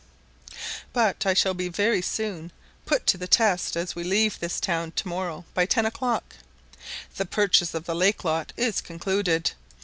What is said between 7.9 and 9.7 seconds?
Lake lot is concluded.